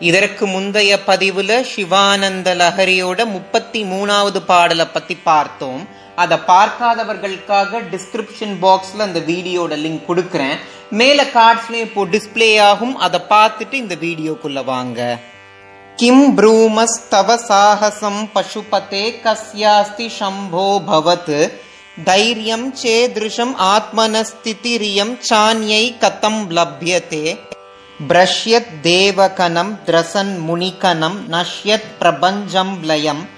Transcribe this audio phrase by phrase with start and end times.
[0.00, 5.88] இதற்கு முந்தைய பதிவுல சிவானந்த லஹரியோட முப்பத்தி மூணாவது பாடலை பத்தி பார்த்தோம்.
[6.16, 10.58] அதை பார்க்காதவர்களுக்காக டிஸ்கிரிப்ஷன் பாக்ஸ்ல அந்த வீடியோட லிங்க் கொடுக்குறேன்.
[10.90, 12.96] மேல கார்ட்ஸ்லயும் இப்போ டிஸ்பிளே ஆகும்.
[12.96, 15.18] அதை பார்த்துட்டு இந்த வீடியோக்குள்ள வாங்க.
[15.96, 21.52] கிம் ப்ரூமஸ்தவ சாகசம் பசுபதே கஸ்யாஸ்தி சம்போ பவத்.
[22.04, 27.47] தைரியம் சேதிருஷம் ஆத்மனஸ்திதிரியம் சான்யை கதம் லப்யதே.
[28.06, 33.28] பிரஷ்யத் தேவகனம் திரசன் முனிகனம் நஷ்யத் பிரபஞ்சம் லயம்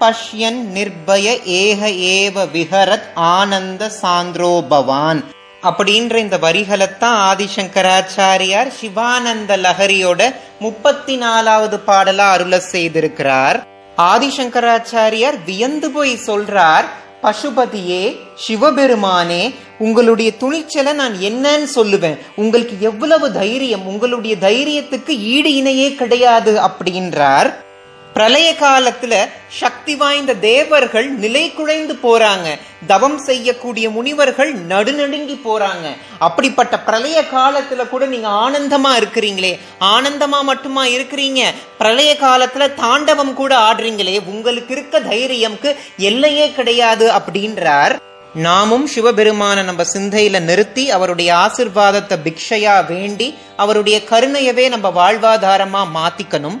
[0.00, 5.24] பஷ்யன் நிர்பய ஏக ஏவ விஹரத் ஆனந்த சாந்திரோபவான்
[5.62, 13.60] அப்படின்ற இந்த வரிகளைத்தான் ஆதிசங்கராச்சாரியார் சிவானந்த லஹரியோட முப்பத்தி நாலாவது பாடலா அருள செய்திருக்கிறார்.
[13.96, 16.84] ஆதிசங்கராச்சாரியார் வியந்து போய் சொல்றார்
[17.22, 22.18] பசுபதியே சிவபெருமானே உங்களுடைய துணிச்சலை நான் என்னன்னு சொல்லுவேன்.
[22.36, 23.86] உங்களுக்கு எவ்வளவு தைரியம்?
[23.86, 27.54] உங்களுடைய தைரியத்துக்கு ஈடு இணையே கிடையாது அப்படின்றார்.
[28.12, 32.58] பிரளய காலத்துல சக்தி வாய்ந்த தேவர்கள் நிலை குழைந்து போறாங்க.
[32.86, 35.96] தவம் செய்யக்கூடிய முனிவர்கள் நடுநடுங்கி போறாங்க.
[36.18, 39.58] அப்படிப்பட்ட பிரளய காலத்துல கூட நீங்க ஆனந்தமா இருக்கிறீங்களே.
[39.80, 41.42] ஆனந்தமா மட்டுமா இருக்கிறீங்க?
[41.78, 44.24] பிரளய காலத்துல தாண்டவம் கூட ஆடுறீங்களே.
[44.26, 47.98] உங்களுக்கு இருக்க தைரியம்க்கு எல்லையே கிடையாது அப்படின்றார்.
[48.34, 56.60] நாமும் சிவபெருமான நம்ம சிந்தையில நிறுத்தி அவருடைய ஆசிர்வாதத்தை பிக்ஷையா வேண்டி அவருடைய கருணையவே நம்ம வாழ்வாதாரமா மாத்திக்கணும்.